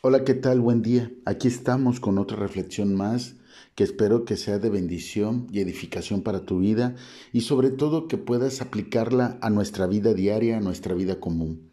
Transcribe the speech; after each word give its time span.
Hola, 0.00 0.22
¿qué 0.22 0.34
tal? 0.34 0.60
Buen 0.60 0.80
día. 0.80 1.10
Aquí 1.24 1.48
estamos 1.48 1.98
con 1.98 2.18
otra 2.18 2.36
reflexión 2.36 2.94
más 2.94 3.34
que 3.74 3.82
espero 3.82 4.24
que 4.24 4.36
sea 4.36 4.60
de 4.60 4.70
bendición 4.70 5.48
y 5.50 5.58
edificación 5.58 6.22
para 6.22 6.44
tu 6.46 6.60
vida 6.60 6.94
y 7.32 7.40
sobre 7.40 7.70
todo 7.70 8.06
que 8.06 8.16
puedas 8.16 8.60
aplicarla 8.60 9.40
a 9.42 9.50
nuestra 9.50 9.88
vida 9.88 10.14
diaria, 10.14 10.58
a 10.58 10.60
nuestra 10.60 10.94
vida 10.94 11.18
común. 11.18 11.72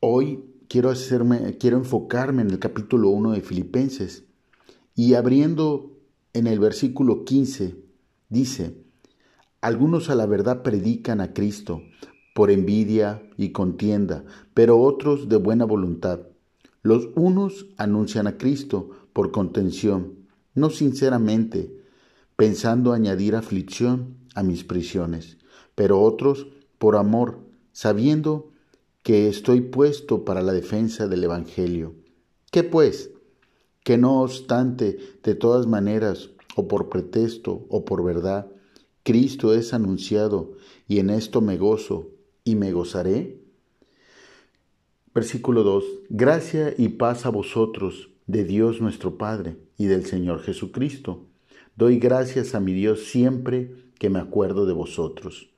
Hoy 0.00 0.42
quiero 0.70 0.88
hacerme 0.88 1.58
quiero 1.58 1.76
enfocarme 1.76 2.40
en 2.40 2.50
el 2.50 2.58
capítulo 2.58 3.10
1 3.10 3.32
de 3.32 3.42
Filipenses 3.42 4.24
y 4.94 5.12
abriendo 5.12 5.98
en 6.32 6.46
el 6.46 6.58
versículo 6.58 7.26
15 7.26 7.76
dice: 8.30 8.74
Algunos 9.60 10.08
a 10.08 10.14
la 10.14 10.24
verdad 10.24 10.62
predican 10.62 11.20
a 11.20 11.34
Cristo, 11.34 11.82
por 12.32 12.50
envidia 12.50 13.22
y 13.36 13.50
contienda, 13.50 14.24
pero 14.54 14.80
otros 14.80 15.28
de 15.28 15.36
buena 15.36 15.64
voluntad. 15.64 16.20
Los 16.82 17.10
unos 17.14 17.66
anuncian 17.76 18.26
a 18.26 18.38
Cristo 18.38 18.90
por 19.12 19.30
contención, 19.30 20.26
no 20.54 20.70
sinceramente, 20.70 21.78
pensando 22.36 22.92
añadir 22.92 23.36
aflicción 23.36 24.16
a 24.34 24.42
mis 24.42 24.64
prisiones, 24.64 25.38
pero 25.74 26.00
otros 26.00 26.48
por 26.78 26.96
amor, 26.96 27.38
sabiendo 27.72 28.50
que 29.02 29.28
estoy 29.28 29.60
puesto 29.60 30.24
para 30.24 30.42
la 30.42 30.52
defensa 30.52 31.08
del 31.08 31.24
Evangelio. 31.24 31.94
¿Qué 32.50 32.62
pues? 32.62 33.10
Que 33.84 33.98
no 33.98 34.22
obstante, 34.22 34.98
de 35.22 35.34
todas 35.34 35.66
maneras, 35.66 36.30
o 36.56 36.68
por 36.68 36.88
pretexto 36.88 37.66
o 37.68 37.84
por 37.84 38.04
verdad, 38.04 38.50
Cristo 39.02 39.54
es 39.54 39.74
anunciado, 39.74 40.52
y 40.86 40.98
en 40.98 41.10
esto 41.10 41.40
me 41.40 41.56
gozo, 41.56 42.10
y 42.44 42.54
me 42.56 42.72
gozaré? 42.72 43.40
Versículo 45.14 45.62
2. 45.62 45.84
Gracia 46.08 46.74
y 46.76 46.88
paz 46.90 47.26
a 47.26 47.30
vosotros, 47.30 48.08
de 48.26 48.44
Dios 48.44 48.80
nuestro 48.80 49.18
Padre 49.18 49.56
y 49.76 49.86
del 49.86 50.06
Señor 50.06 50.40
Jesucristo. 50.42 51.26
Doy 51.76 51.98
gracias 51.98 52.54
a 52.54 52.60
mi 52.60 52.72
Dios 52.72 53.04
siempre 53.04 53.74
que 53.98 54.10
me 54.10 54.18
acuerdo 54.18 54.66
de 54.66 54.72
vosotros. 54.72 55.50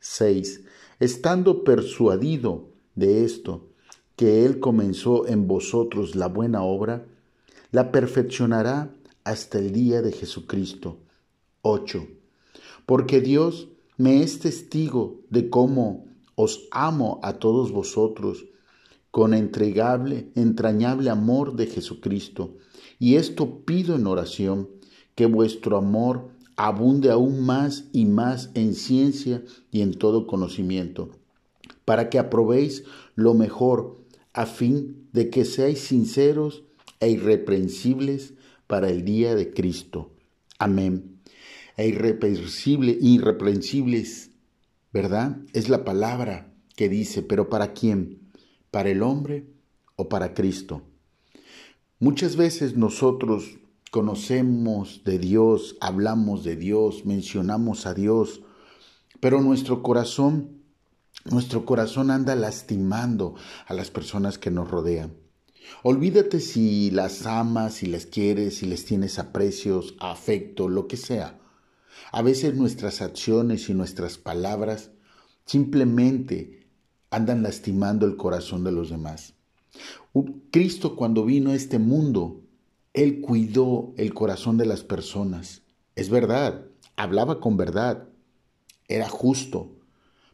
6. 0.00 0.64
Estando 0.98 1.64
persuadido 1.64 2.68
de 2.94 3.24
esto, 3.24 3.68
que 4.16 4.44
Él 4.44 4.60
comenzó 4.60 5.26
en 5.26 5.46
vosotros 5.46 6.14
la 6.14 6.28
buena 6.28 6.62
obra, 6.62 7.06
la 7.70 7.92
perfeccionará 7.92 8.92
hasta 9.24 9.58
el 9.58 9.72
día 9.72 10.02
de 10.02 10.12
Jesucristo. 10.12 10.98
8. 11.62 12.06
Porque 12.86 13.20
Dios 13.20 13.68
me 13.96 14.22
es 14.22 14.40
testigo 14.40 15.20
de 15.30 15.48
cómo 15.48 16.11
os 16.42 16.66
amo 16.70 17.20
a 17.22 17.34
todos 17.34 17.70
vosotros 17.70 18.46
con 19.12 19.34
entregable, 19.34 20.30
entrañable 20.34 21.10
amor 21.10 21.54
de 21.54 21.66
Jesucristo. 21.66 22.56
Y 22.98 23.16
esto 23.16 23.60
pido 23.64 23.94
en 23.94 24.06
oración, 24.06 24.68
que 25.14 25.26
vuestro 25.26 25.76
amor 25.76 26.30
abunde 26.56 27.10
aún 27.10 27.44
más 27.44 27.84
y 27.92 28.06
más 28.06 28.50
en 28.54 28.74
ciencia 28.74 29.44
y 29.70 29.82
en 29.82 29.94
todo 29.94 30.26
conocimiento, 30.26 31.10
para 31.84 32.08
que 32.08 32.18
aprobéis 32.18 32.84
lo 33.14 33.34
mejor, 33.34 33.98
a 34.32 34.46
fin 34.46 35.08
de 35.12 35.28
que 35.28 35.44
seáis 35.44 35.80
sinceros 35.80 36.62
e 37.00 37.10
irreprensibles 37.10 38.32
para 38.66 38.88
el 38.88 39.04
día 39.04 39.34
de 39.34 39.52
Cristo. 39.52 40.10
Amén. 40.58 41.20
E 41.76 41.88
irreprensible, 41.88 42.96
irreprensibles 43.00 44.31
¿verdad? 44.92 45.38
Es 45.52 45.68
la 45.68 45.84
palabra 45.84 46.52
que 46.76 46.88
dice, 46.88 47.22
pero 47.22 47.48
¿para 47.48 47.72
quién? 47.72 48.30
¿Para 48.70 48.90
el 48.90 49.02
hombre 49.02 49.46
o 49.96 50.08
para 50.08 50.34
Cristo? 50.34 50.82
Muchas 51.98 52.36
veces 52.36 52.76
nosotros 52.76 53.58
conocemos 53.90 55.04
de 55.04 55.18
Dios, 55.18 55.76
hablamos 55.80 56.44
de 56.44 56.56
Dios, 56.56 57.04
mencionamos 57.04 57.86
a 57.86 57.94
Dios, 57.94 58.42
pero 59.20 59.40
nuestro 59.40 59.82
corazón, 59.82 60.62
nuestro 61.24 61.64
corazón 61.64 62.10
anda 62.10 62.34
lastimando 62.34 63.34
a 63.66 63.74
las 63.74 63.90
personas 63.90 64.38
que 64.38 64.50
nos 64.50 64.70
rodean. 64.70 65.14
Olvídate 65.82 66.40
si 66.40 66.90
las 66.90 67.26
amas, 67.26 67.74
si 67.74 67.86
las 67.86 68.06
quieres, 68.06 68.56
si 68.56 68.66
les 68.66 68.84
tienes 68.84 69.18
aprecios, 69.18 69.94
afecto, 70.00 70.68
lo 70.68 70.88
que 70.88 70.96
sea. 70.96 71.38
A 72.10 72.22
veces 72.22 72.54
nuestras 72.54 73.00
acciones 73.02 73.68
y 73.68 73.74
nuestras 73.74 74.18
palabras 74.18 74.91
simplemente 75.44 76.66
andan 77.10 77.42
lastimando 77.42 78.06
el 78.06 78.16
corazón 78.16 78.64
de 78.64 78.72
los 78.72 78.90
demás. 78.90 79.34
Cristo 80.50 80.96
cuando 80.96 81.24
vino 81.24 81.50
a 81.50 81.54
este 81.54 81.78
mundo, 81.78 82.42
Él 82.92 83.20
cuidó 83.20 83.92
el 83.96 84.12
corazón 84.14 84.58
de 84.58 84.66
las 84.66 84.82
personas. 84.82 85.62
Es 85.94 86.10
verdad, 86.10 86.66
hablaba 86.96 87.40
con 87.40 87.56
verdad, 87.56 88.08
era 88.88 89.08
justo, 89.08 89.70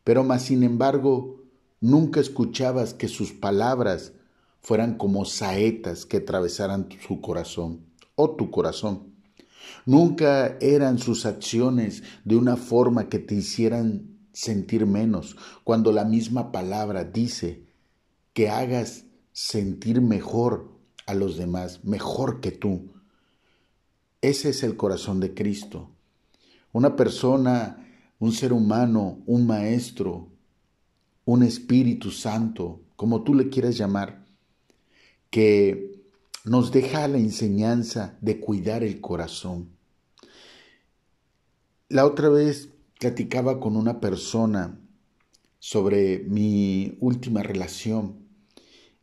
pero 0.04 0.24
más 0.24 0.42
sin 0.42 0.62
embargo 0.62 1.44
nunca 1.80 2.20
escuchabas 2.20 2.94
que 2.94 3.08
sus 3.08 3.32
palabras 3.32 4.12
fueran 4.60 4.96
como 4.96 5.24
saetas 5.24 6.06
que 6.06 6.18
atravesaran 6.18 6.88
su 7.06 7.20
corazón 7.20 7.86
o 8.16 8.30
tu 8.30 8.50
corazón. 8.50 9.14
Nunca 9.86 10.56
eran 10.60 10.98
sus 10.98 11.26
acciones 11.26 12.02
de 12.24 12.36
una 12.36 12.56
forma 12.56 13.08
que 13.08 13.18
te 13.18 13.34
hicieran 13.34 14.17
sentir 14.38 14.86
menos, 14.86 15.36
cuando 15.64 15.90
la 15.90 16.04
misma 16.04 16.52
palabra 16.52 17.02
dice 17.02 17.64
que 18.34 18.48
hagas 18.48 19.04
sentir 19.32 20.00
mejor 20.00 20.70
a 21.06 21.14
los 21.14 21.36
demás, 21.36 21.84
mejor 21.84 22.40
que 22.40 22.52
tú. 22.52 22.92
Ese 24.20 24.50
es 24.50 24.62
el 24.62 24.76
corazón 24.76 25.18
de 25.18 25.34
Cristo. 25.34 25.90
Una 26.70 26.94
persona, 26.94 27.84
un 28.20 28.30
ser 28.30 28.52
humano, 28.52 29.18
un 29.26 29.44
maestro, 29.44 30.28
un 31.24 31.42
Espíritu 31.42 32.12
Santo, 32.12 32.80
como 32.94 33.24
tú 33.24 33.34
le 33.34 33.48
quieras 33.48 33.76
llamar, 33.76 34.24
que 35.30 36.00
nos 36.44 36.70
deja 36.70 37.08
la 37.08 37.18
enseñanza 37.18 38.16
de 38.20 38.38
cuidar 38.38 38.84
el 38.84 39.00
corazón. 39.00 39.70
La 41.88 42.06
otra 42.06 42.28
vez 42.28 42.68
platicaba 42.98 43.60
con 43.60 43.76
una 43.76 44.00
persona 44.00 44.80
sobre 45.58 46.20
mi 46.20 46.96
última 47.00 47.42
relación 47.42 48.28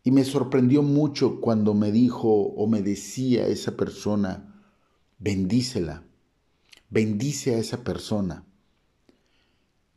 y 0.03 0.11
me 0.11 0.23
sorprendió 0.23 0.83
mucho 0.83 1.41
cuando 1.41 1.73
me 1.73 1.91
dijo 1.91 2.29
o 2.29 2.67
me 2.67 2.84
decía 2.84 3.47
esa 3.47 3.75
persona, 3.75 4.63
bendícela, 5.17 6.03
bendice 6.91 7.55
a 7.55 7.57
esa 7.57 7.84
persona. 7.84 8.45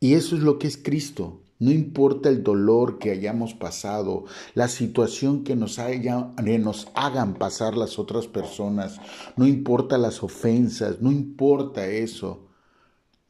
Y 0.00 0.14
eso 0.14 0.34
es 0.34 0.42
lo 0.42 0.58
que 0.58 0.66
es 0.66 0.78
Cristo. 0.78 1.42
No 1.58 1.72
importa 1.72 2.31
el 2.31 2.42
dolor 2.42 2.98
que 2.98 3.10
hayamos 3.10 3.53
pasado, 3.53 4.25
la 4.54 4.69
situación 4.69 5.44
que 5.44 5.56
nos, 5.56 5.78
haya, 5.78 6.32
nos 6.38 6.88
hagan 6.94 7.34
pasar 7.34 7.76
las 7.76 7.98
otras 7.98 8.28
personas, 8.28 8.98
no 9.37 9.47
importa 9.47 9.98
las 9.98 10.22
ofensas, 10.22 11.03
no 11.03 11.12
importa 11.12 11.87
eso. 11.87 12.47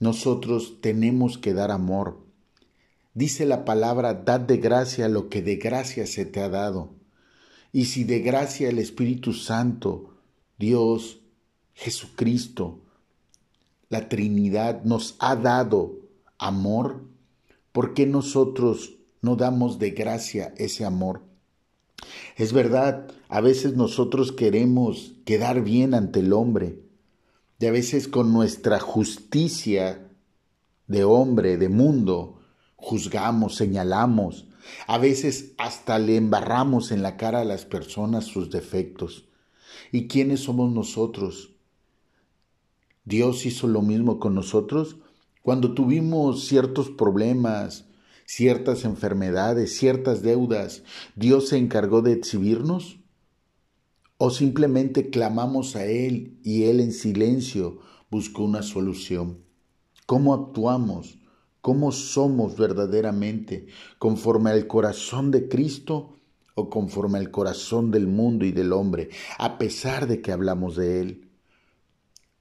Nosotros 0.01 0.81
tenemos 0.81 1.39
que 1.39 1.55
dar 1.55 1.71
amor. 1.71 2.25
Dice 3.15 3.47
la 3.47 3.65
palabra, 3.65 4.15
dad 4.15 4.41
de 4.41 4.59
gracia 4.59 5.09
lo 5.09 5.29
que 5.29 5.43
de 5.43 5.57
gracia 5.57 6.07
se 6.07 6.25
te 6.25 6.41
ha 6.41 6.49
dado. 6.49 6.95
Y 7.73 7.87
si 7.87 8.05
de 8.05 8.21
gracia 8.21 8.69
el 8.69 8.79
Espíritu 8.79 9.33
Santo, 9.33 10.15
Dios, 10.59 11.21
Jesucristo, 11.75 12.81
la 13.89 14.09
Trinidad 14.09 14.85
nos 14.85 15.17
ha 15.19 15.37
dado 15.37 15.99
amor, 16.39 17.05
¿por 17.73 17.95
qué 17.95 18.07
nosotros 18.07 18.99
no 19.21 19.37
damos 19.37 19.79
de 19.79 19.91
gracia 19.91 20.55
ese 20.57 20.85
amor? 20.85 21.23
Es 22.37 22.53
verdad, 22.53 23.11
a 23.29 23.41
veces 23.41 23.75
nosotros 23.75 24.33
queremos 24.33 25.15
quedar 25.25 25.63
bien 25.63 25.95
ante 25.95 26.21
el 26.21 26.33
hombre, 26.33 26.79
y 27.59 27.67
a 27.67 27.73
veces 27.73 28.09
con 28.09 28.33
nuestra 28.33 28.79
justicia 28.79 30.11
de 30.87 31.05
hombre, 31.05 31.57
de 31.57 31.69
mundo, 31.69 32.41
juzgamos, 32.77 33.57
señalamos, 33.57 34.47
a 34.87 34.99
veces 34.99 35.55
hasta 35.59 35.99
le 35.99 36.17
embarramos 36.17 36.93
en 36.93 37.03
la 37.03 37.17
cara 37.17 37.41
a 37.41 37.45
las 37.45 37.65
personas 37.65 38.25
sus 38.25 38.51
defectos. 38.51 39.29
¿Y 39.91 40.07
quiénes 40.07 40.41
somos 40.41 40.73
nosotros? 40.73 41.55
Dios 43.05 43.47
hizo 43.47 43.67
lo 43.67 43.83
mismo 43.83 44.21
con 44.21 44.35
nosotros 44.35 44.97
cuando 45.43 45.73
tuvimos 45.73 46.45
ciertos 46.45 46.91
problemas, 46.91 47.87
ciertas 48.27 48.85
enfermedades, 48.85 49.75
ciertas 49.77 50.23
deudas. 50.23 50.83
¿Dios 51.17 51.49
se 51.49 51.57
encargó 51.57 52.03
de 52.03 52.13
exhibirnos? 52.13 52.98
¿O 54.19 54.31
simplemente 54.31 55.11
clamamos 55.11 55.77
a 55.77 55.87
Él 55.87 56.39
y 56.43 56.65
Él 56.65 56.81
en 56.81 56.93
silencio 56.93 57.79
buscó 58.11 58.45
una 58.45 58.63
solución? 58.63 59.39
¿Cómo 60.07 60.35
actuamos? 60.35 61.19
¿Cómo 61.61 61.93
somos 61.93 62.57
verdaderamente? 62.57 63.67
¿Conforme 63.99 64.51
al 64.51 64.67
corazón 64.67 65.31
de 65.31 65.49
Cristo 65.49 66.19
o 66.59 66.69
conforme 66.69 67.19
al 67.19 67.31
corazón 67.31 67.93
del 67.93 68.09
mundo 68.09 68.45
y 68.45 68.51
del 68.51 68.73
hombre, 68.73 69.11
a 69.39 69.59
pesar 69.59 70.09
de 70.09 70.21
que 70.21 70.33
hablamos 70.33 70.75
de 70.75 71.01
Él. 71.01 71.31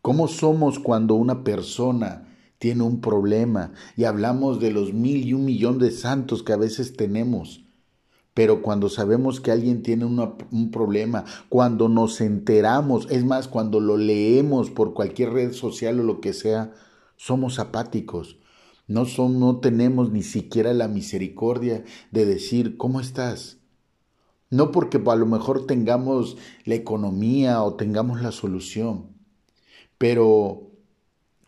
¿Cómo 0.02 0.28
somos 0.28 0.80
cuando 0.80 1.14
una 1.14 1.44
persona 1.44 2.36
tiene 2.58 2.82
un 2.82 3.00
problema 3.00 3.74
y 3.96 4.06
hablamos 4.06 4.60
de 4.60 4.72
los 4.72 4.92
mil 4.92 5.24
y 5.24 5.34
un 5.34 5.46
millón 5.46 5.78
de 5.78 5.92
santos 5.92 6.42
que 6.42 6.54
a 6.54 6.58
veces 6.58 6.98
tenemos? 6.98 7.67
Pero 8.38 8.62
cuando 8.62 8.88
sabemos 8.88 9.42
que 9.42 9.50
alguien 9.50 9.82
tiene 9.82 10.06
un 10.06 10.70
problema, 10.70 11.26
cuando 11.50 11.90
nos 11.90 12.22
enteramos, 12.22 13.08
es 13.10 13.26
más, 13.26 13.48
cuando 13.48 13.80
lo 13.80 13.98
leemos 13.98 14.70
por 14.70 14.94
cualquier 14.94 15.32
red 15.34 15.54
social 15.54 16.00
o 16.00 16.04
lo 16.04 16.22
que 16.22 16.34
sea, 16.34 16.72
somos 17.16 17.58
apáticos. 17.58 18.38
No, 18.86 19.06
son, 19.06 19.40
no 19.40 19.58
tenemos 19.58 20.12
ni 20.12 20.22
siquiera 20.22 20.76
la 20.76 20.88
misericordia 20.88 21.84
de 22.12 22.28
decir, 22.28 22.78
¿cómo 22.78 23.00
estás? 23.00 23.58
No 24.52 24.72
porque 24.72 25.02
a 25.04 25.16
lo 25.16 25.26
mejor 25.26 25.66
tengamos 25.66 26.38
la 26.64 26.76
economía 26.76 27.64
o 27.64 27.74
tengamos 27.74 28.22
la 28.22 28.32
solución, 28.32 29.16
pero 29.98 30.74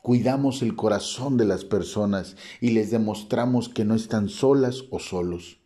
cuidamos 0.01 0.63
el 0.63 0.75
corazón 0.75 1.37
de 1.37 1.45
las 1.45 1.65
personas 1.65 2.35
y 2.59 2.71
les 2.71 2.89
demostramos 2.89 3.69
que 3.69 3.85
no 3.85 3.93
están 3.93 4.27
solas 4.27 4.85
o 4.89 4.97
solos. 4.97 5.58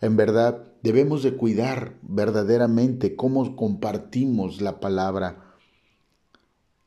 En 0.00 0.16
verdad, 0.16 0.72
debemos 0.82 1.22
de 1.22 1.34
cuidar 1.34 1.98
verdaderamente 2.02 3.16
cómo 3.16 3.56
compartimos 3.56 4.60
la 4.60 4.80
palabra. 4.80 5.56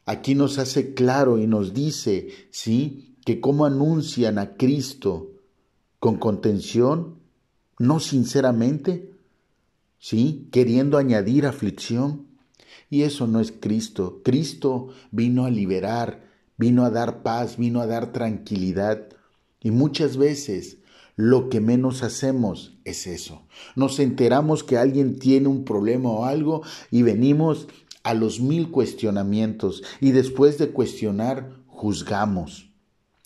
Aquí 0.05 0.35
nos 0.35 0.57
hace 0.59 0.93
claro 0.93 1.37
y 1.37 1.47
nos 1.47 1.73
dice, 1.73 2.29
sí, 2.51 3.17
que 3.25 3.39
cómo 3.39 3.65
anuncian 3.65 4.39
a 4.39 4.55
Cristo 4.55 5.31
con 5.99 6.17
contención, 6.17 7.19
no 7.77 7.99
sinceramente, 7.99 9.11
sí, 9.99 10.47
queriendo 10.51 10.97
añadir 10.97 11.45
aflicción. 11.45 12.27
Y 12.89 13.03
eso 13.03 13.27
no 13.27 13.39
es 13.39 13.51
Cristo. 13.51 14.21
Cristo 14.23 14.89
vino 15.11 15.45
a 15.45 15.49
liberar, 15.49 16.27
vino 16.57 16.83
a 16.83 16.89
dar 16.89 17.23
paz, 17.23 17.57
vino 17.57 17.81
a 17.81 17.87
dar 17.87 18.11
tranquilidad. 18.11 19.07
Y 19.61 19.71
muchas 19.71 20.17
veces 20.17 20.77
lo 21.21 21.49
que 21.49 21.61
menos 21.61 22.01
hacemos 22.01 22.73
es 22.83 23.05
eso. 23.05 23.43
Nos 23.75 23.99
enteramos 23.99 24.63
que 24.63 24.77
alguien 24.77 25.19
tiene 25.19 25.49
un 25.49 25.65
problema 25.65 26.09
o 26.09 26.25
algo 26.25 26.63
y 26.89 27.03
venimos 27.03 27.67
a 28.01 28.15
los 28.15 28.39
mil 28.39 28.71
cuestionamientos 28.71 29.83
y 29.99 30.13
después 30.13 30.57
de 30.57 30.71
cuestionar 30.71 31.57
juzgamos, 31.67 32.71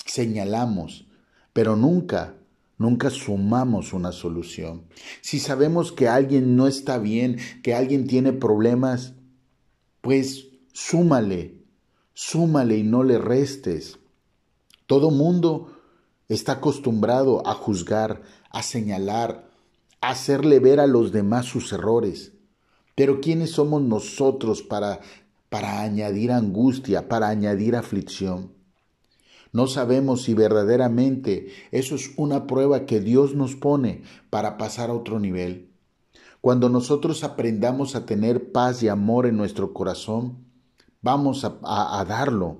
señalamos, 0.06 1.08
pero 1.54 1.78
nunca, 1.78 2.36
nunca 2.78 3.10
sumamos 3.10 3.94
una 3.94 4.12
solución. 4.12 4.84
Si 5.22 5.40
sabemos 5.40 5.94
que 5.94 6.10
alguien 6.10 6.58
no 6.58 6.68
está 6.68 6.98
bien, 6.98 7.38
que 7.64 7.76
alguien 7.76 8.08
tiene 8.08 8.34
problemas, 8.34 9.14
pues 10.02 10.50
súmale, 10.74 11.62
súmale 12.14 12.78
y 12.78 12.84
no 12.84 13.04
le 13.04 13.20
restes. 13.20 14.00
Todo 14.86 15.12
mundo 15.12 15.75
Está 16.28 16.54
acostumbrado 16.54 17.46
a 17.46 17.54
juzgar, 17.54 18.24
a 18.50 18.64
señalar, 18.64 19.48
a 20.02 20.10
hacerle 20.10 20.60
ver 20.60 20.80
a 20.80 20.88
los 20.88 21.12
demás 21.12 21.46
sus 21.46 21.72
errores. 21.72 22.34
Pero 22.96 23.22
¿quiénes 23.22 23.52
somos 23.52 23.84
nosotros 23.84 24.64
para, 24.64 25.02
para 25.50 25.82
añadir 25.82 26.32
angustia, 26.32 27.08
para 27.08 27.30
añadir 27.30 27.76
aflicción? 27.76 28.54
No 29.52 29.68
sabemos 29.68 30.24
si 30.24 30.34
verdaderamente 30.34 31.48
eso 31.72 31.94
es 31.96 32.12
una 32.18 32.48
prueba 32.48 32.86
que 32.86 33.00
Dios 33.00 33.36
nos 33.36 33.56
pone 33.56 34.02
para 34.32 34.58
pasar 34.58 34.90
a 34.90 34.94
otro 34.94 35.20
nivel. 35.20 35.70
Cuando 36.42 36.70
nosotros 36.70 37.24
aprendamos 37.24 37.96
a 37.96 38.06
tener 38.06 38.52
paz 38.52 38.82
y 38.82 38.88
amor 38.88 39.28
en 39.28 39.38
nuestro 39.38 39.74
corazón, 39.74 40.46
vamos 41.02 41.46
a, 41.46 41.60
a 41.62 42.04
darlo. 42.06 42.58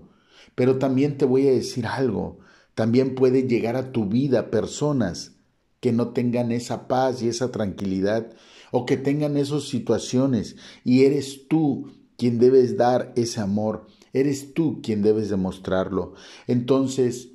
Pero 0.54 0.78
también 0.78 1.18
te 1.18 1.26
voy 1.26 1.48
a 1.48 1.52
decir 1.52 1.86
algo, 1.86 2.40
también 2.76 3.16
puede 3.16 3.48
llegar 3.48 3.76
a 3.78 3.92
tu 3.92 4.06
vida 4.06 4.52
personas 4.52 5.36
que 5.80 5.92
no 5.92 6.10
tengan 6.10 6.52
esa 6.52 6.88
paz 6.88 7.22
y 7.22 7.28
esa 7.28 7.52
tranquilidad 7.52 8.32
o 8.72 8.86
que 8.86 8.98
tengan 8.98 9.38
esas 9.38 9.64
situaciones 9.64 10.58
y 10.84 11.04
eres 11.06 11.48
tú 11.48 11.92
quien 12.18 12.40
debes 12.40 12.78
dar 12.78 13.14
ese 13.16 13.40
amor, 13.40 13.88
eres 14.14 14.54
tú 14.54 14.82
quien 14.82 15.02
debes 15.02 15.30
demostrarlo. 15.30 16.14
Entonces, 16.48 17.30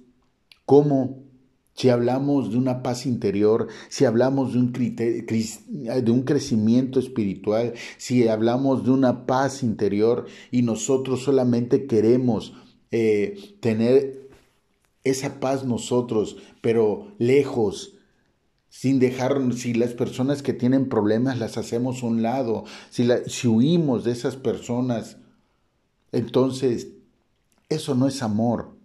¿cómo? 0.66 1.22
Si 1.74 1.88
hablamos 1.88 2.50
de 2.50 2.58
una 2.58 2.82
paz 2.82 3.06
interior, 3.06 3.68
si 3.88 4.04
hablamos 4.04 4.52
de 4.52 4.58
un, 4.58 4.72
de 4.72 6.10
un 6.10 6.22
crecimiento 6.24 7.00
espiritual, 7.00 7.72
si 7.96 8.28
hablamos 8.28 8.84
de 8.84 8.90
una 8.90 9.24
paz 9.26 9.62
interior 9.62 10.26
y 10.50 10.60
nosotros 10.60 11.22
solamente 11.22 11.86
queremos 11.86 12.54
eh, 12.90 13.56
tener 13.60 14.29
esa 15.04 15.40
paz 15.40 15.64
nosotros, 15.64 16.36
pero 16.60 17.12
lejos, 17.18 17.94
sin 18.68 19.00
dejar, 19.00 19.52
si 19.54 19.74
las 19.74 19.94
personas 19.94 20.42
que 20.42 20.52
tienen 20.52 20.88
problemas 20.88 21.38
las 21.38 21.58
hacemos 21.58 22.02
a 22.02 22.06
un 22.06 22.22
lado, 22.22 22.64
si, 22.90 23.08
si 23.26 23.48
huimos 23.48 24.04
de 24.04 24.12
esas 24.12 24.36
personas, 24.36 25.16
entonces 26.12 26.88
eso 27.68 27.94
no 27.94 28.06
es 28.06 28.22
amor, 28.22 28.76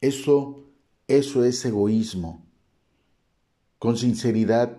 eso, 0.00 0.64
eso 1.08 1.44
es 1.44 1.64
egoísmo. 1.64 2.44
Con 3.78 3.96
sinceridad, 3.96 4.78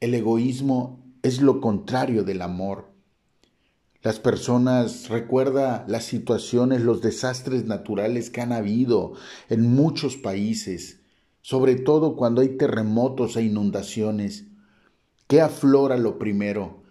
el 0.00 0.14
egoísmo 0.14 1.02
es 1.22 1.40
lo 1.40 1.60
contrario 1.60 2.22
del 2.24 2.42
amor. 2.42 2.95
Las 4.06 4.20
personas, 4.20 5.08
recuerda 5.08 5.84
las 5.88 6.04
situaciones, 6.04 6.82
los 6.82 7.00
desastres 7.00 7.64
naturales 7.64 8.30
que 8.30 8.40
han 8.40 8.52
habido 8.52 9.14
en 9.48 9.74
muchos 9.74 10.16
países, 10.16 11.00
sobre 11.42 11.74
todo 11.74 12.14
cuando 12.14 12.40
hay 12.40 12.50
terremotos 12.50 13.36
e 13.36 13.42
inundaciones. 13.42 14.44
¿Qué 15.26 15.40
aflora 15.40 15.96
lo 15.96 16.20
primero? 16.20 16.84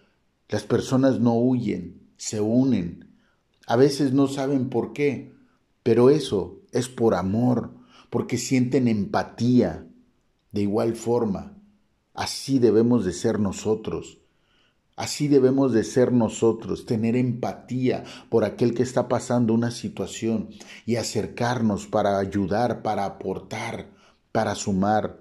Las 0.50 0.64
personas 0.64 1.18
no 1.18 1.38
huyen, 1.38 2.02
se 2.18 2.42
unen. 2.42 3.08
A 3.66 3.76
veces 3.76 4.12
no 4.12 4.26
saben 4.28 4.68
por 4.68 4.92
qué, 4.92 5.32
pero 5.82 6.10
eso 6.10 6.60
es 6.70 6.90
por 6.90 7.14
amor, 7.14 7.70
porque 8.10 8.36
sienten 8.36 8.88
empatía. 8.88 9.86
De 10.52 10.60
igual 10.60 10.96
forma, 10.96 11.56
así 12.12 12.58
debemos 12.58 13.06
de 13.06 13.14
ser 13.14 13.40
nosotros. 13.40 14.18
Así 14.96 15.28
debemos 15.28 15.74
de 15.74 15.84
ser 15.84 16.10
nosotros, 16.10 16.86
tener 16.86 17.16
empatía 17.16 18.04
por 18.30 18.44
aquel 18.44 18.72
que 18.72 18.82
está 18.82 19.08
pasando 19.08 19.52
una 19.52 19.70
situación 19.70 20.48
y 20.86 20.96
acercarnos 20.96 21.86
para 21.86 22.18
ayudar, 22.18 22.80
para 22.82 23.04
aportar, 23.04 23.90
para 24.32 24.54
sumar, 24.54 25.20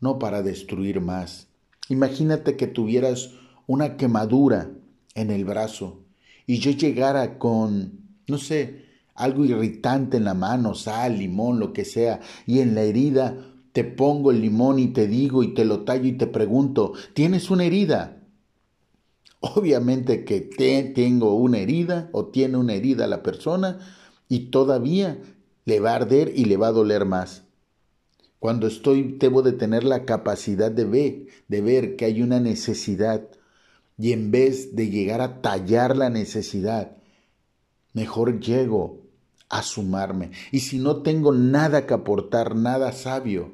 no 0.00 0.18
para 0.18 0.42
destruir 0.42 1.00
más. 1.00 1.48
Imagínate 1.88 2.56
que 2.56 2.66
tuvieras 2.66 3.30
una 3.66 3.96
quemadura 3.96 4.70
en 5.14 5.30
el 5.30 5.46
brazo 5.46 6.02
y 6.46 6.58
yo 6.58 6.72
llegara 6.72 7.38
con, 7.38 8.00
no 8.28 8.36
sé, 8.36 8.84
algo 9.14 9.46
irritante 9.46 10.18
en 10.18 10.24
la 10.24 10.34
mano, 10.34 10.74
sal, 10.74 11.18
limón, 11.18 11.58
lo 11.58 11.72
que 11.72 11.86
sea, 11.86 12.20
y 12.46 12.60
en 12.60 12.74
la 12.74 12.82
herida 12.82 13.34
te 13.72 13.84
pongo 13.84 14.30
el 14.30 14.42
limón 14.42 14.78
y 14.78 14.88
te 14.88 15.06
digo 15.06 15.42
y 15.42 15.54
te 15.54 15.64
lo 15.64 15.84
tallo 15.84 16.06
y 16.06 16.12
te 16.12 16.26
pregunto, 16.26 16.92
¿tienes 17.14 17.50
una 17.50 17.64
herida? 17.64 18.15
Obviamente 19.54 20.24
que 20.24 20.40
tengo 20.40 21.34
una 21.34 21.58
herida 21.58 22.08
o 22.12 22.26
tiene 22.26 22.56
una 22.56 22.74
herida 22.74 23.06
la 23.06 23.22
persona 23.22 23.78
y 24.28 24.50
todavía 24.50 25.20
le 25.64 25.80
va 25.80 25.92
a 25.92 25.96
arder 25.96 26.32
y 26.34 26.46
le 26.46 26.56
va 26.56 26.68
a 26.68 26.72
doler 26.72 27.04
más. 27.04 27.44
Cuando 28.38 28.66
estoy, 28.66 29.16
debo 29.18 29.42
de 29.42 29.52
tener 29.52 29.84
la 29.84 30.04
capacidad 30.04 30.70
de 30.70 30.84
ver, 30.84 31.26
de 31.48 31.60
ver 31.60 31.96
que 31.96 32.06
hay 32.06 32.22
una 32.22 32.40
necesidad 32.40 33.28
y 33.98 34.12
en 34.12 34.30
vez 34.30 34.74
de 34.74 34.90
llegar 34.90 35.20
a 35.20 35.40
tallar 35.40 35.96
la 35.96 36.10
necesidad, 36.10 36.96
mejor 37.92 38.40
llego 38.40 39.02
a 39.48 39.62
sumarme. 39.62 40.32
Y 40.50 40.60
si 40.60 40.78
no 40.78 41.02
tengo 41.02 41.32
nada 41.32 41.86
que 41.86 41.94
aportar, 41.94 42.56
nada 42.56 42.92
sabio, 42.92 43.52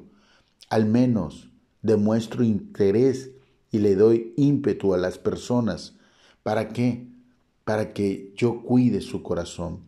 al 0.69 0.85
menos 0.85 1.49
demuestro 1.81 2.43
interés 2.43 3.32
y 3.73 3.79
le 3.79 3.95
doy 3.95 4.33
ímpetu 4.37 4.93
a 4.93 4.97
las 4.99 5.17
personas. 5.17 5.95
¿Para 6.43 6.69
qué? 6.69 7.07
Para 7.65 7.91
que 7.91 8.31
yo 8.37 8.61
cuide 8.61 9.01
su 9.01 9.23
corazón. 9.23 9.79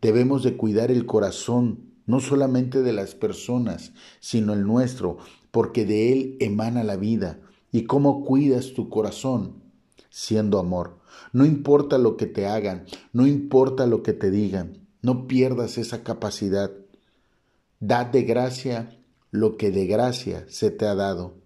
Debemos 0.00 0.42
de 0.42 0.56
cuidar 0.56 0.90
el 0.90 1.04
corazón 1.04 1.92
no 2.06 2.20
solamente 2.20 2.82
de 2.82 2.94
las 2.94 3.14
personas, 3.14 3.92
sino 4.18 4.54
el 4.54 4.66
nuestro, 4.66 5.18
porque 5.50 5.84
de 5.84 6.12
él 6.12 6.36
emana 6.40 6.84
la 6.84 6.96
vida. 6.96 7.38
¿Y 7.70 7.84
cómo 7.84 8.24
cuidas 8.24 8.72
tu 8.72 8.88
corazón? 8.88 9.62
Siendo 10.08 10.58
amor. 10.58 10.98
No 11.34 11.44
importa 11.44 11.98
lo 11.98 12.16
que 12.16 12.26
te 12.26 12.46
hagan, 12.46 12.86
no 13.12 13.26
importa 13.26 13.86
lo 13.86 14.02
que 14.02 14.14
te 14.14 14.30
digan, 14.30 14.86
no 15.02 15.26
pierdas 15.26 15.76
esa 15.76 16.02
capacidad. 16.02 16.70
Dad 17.78 18.06
de 18.06 18.22
gracia 18.22 18.98
lo 19.30 19.58
que 19.58 19.70
de 19.70 19.86
gracia 19.86 20.46
se 20.48 20.70
te 20.70 20.86
ha 20.86 20.94
dado. 20.94 21.45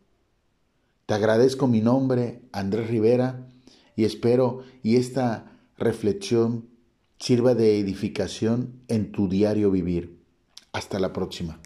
Te 1.10 1.14
agradezco 1.14 1.66
mi 1.66 1.80
nombre, 1.80 2.42
Andrés 2.52 2.86
Rivera, 2.88 3.48
y 3.96 4.04
espero 4.04 4.62
y 4.84 4.94
esta 4.94 5.58
reflexión 5.76 6.68
sirva 7.18 7.56
de 7.56 7.80
edificación 7.80 8.80
en 8.86 9.10
tu 9.10 9.28
diario 9.28 9.72
vivir. 9.72 10.20
Hasta 10.70 11.00
la 11.00 11.12
próxima. 11.12 11.60